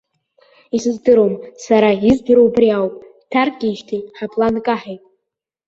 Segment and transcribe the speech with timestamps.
[0.75, 1.33] Исыздыруам,
[1.65, 5.03] сара издыруа убри ауп, дҭаркижьҭеи ҳаплан каҳаит.